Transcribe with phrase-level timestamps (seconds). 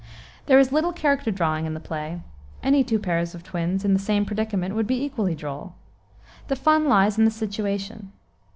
[0.47, 2.21] There is little character drawing in the play.
[2.63, 5.75] Any two pairs of twins, in the same predicament, would be equally droll.
[6.47, 8.11] The fun lies in the situation.